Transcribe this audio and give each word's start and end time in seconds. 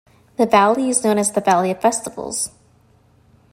The 0.37 0.47
Valley 0.47 0.89
is 0.89 1.03
known 1.03 1.19
as 1.19 1.31
"The 1.31 1.41
Valley 1.41 1.69
of 1.69 1.79
Festivals". 1.79 2.49